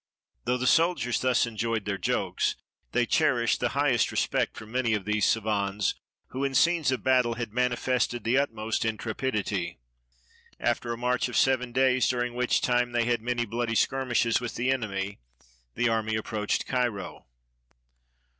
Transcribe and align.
Though 0.45 0.57
the 0.57 0.65
soldiers 0.65 1.21
thus 1.21 1.45
enjoyed 1.45 1.85
their 1.85 1.99
jokes, 1.99 2.55
they 2.91 3.05
cherished 3.05 3.59
the 3.59 3.69
highest 3.77 4.11
respect 4.11 4.57
for 4.57 4.65
many 4.65 4.95
of 4.95 5.05
these 5.05 5.27
savans, 5.27 5.93
who 6.29 6.43
in 6.43 6.55
scenes 6.55 6.91
of 6.91 7.03
battle 7.03 7.35
had 7.35 7.53
manifested 7.53 8.23
the 8.23 8.35
ut 8.39 8.51
most 8.51 8.83
intrepidity. 8.83 9.77
After 10.59 10.91
a 10.91 10.97
march 10.97 11.29
of 11.29 11.37
seven 11.37 11.71
days, 11.71 12.09
during 12.09 12.33
which 12.33 12.61
time 12.61 12.93
they 12.93 13.05
had 13.05 13.21
many 13.21 13.45
bloody 13.45 13.75
skirmishes 13.75 14.41
with 14.41 14.55
the 14.55 14.71
enemy, 14.71 15.19
the 15.75 15.87
army 15.87 16.15
approached 16.15 16.65
Cairo. 16.65 17.27